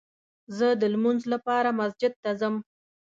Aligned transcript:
زه 0.57 0.67
دلمونځ 0.81 1.21
لپاره 1.33 1.69
مسجد 1.79 2.13
ته 2.23 2.31
ځم 2.39 2.55